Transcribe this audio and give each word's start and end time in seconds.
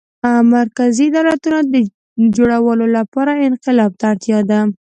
مرکزي 0.55 1.07
دولت 1.15 1.41
د 1.73 1.75
جوړولو 2.35 2.85
لپاره 2.97 3.31
انقلاب 3.49 3.91
ته 3.99 4.03
اړتیا 4.11 4.39
ده. 4.49 4.59